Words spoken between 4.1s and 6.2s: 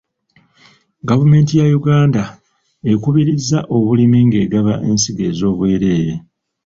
ng'egaba ensigo ez'obwereere.